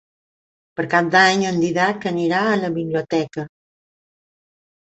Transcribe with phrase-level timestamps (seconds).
[0.79, 3.47] Per Cap d'Any en Dídac anirà a la biblioteca.